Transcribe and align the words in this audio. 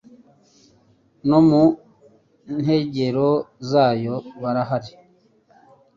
no 1.27 1.39
mu 1.49 1.63
nkengero 2.59 3.29
zayo 3.69 4.15
barahari 4.41 4.91